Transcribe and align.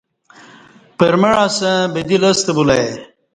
پرمع 0.97 1.33
اسݩ 1.45 1.71
بدی 1.93 2.17
لستہ 2.21 2.51
بولہ 2.57 2.75
ای 2.79 2.91